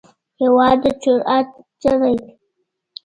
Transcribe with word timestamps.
هېواد 0.41 0.77
د 0.83 0.85
جرئت 1.01 1.49
څلی 1.81 2.13
دی. 2.21 2.31